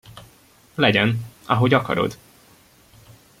[0.75, 2.17] Legyen, ahogy akarod!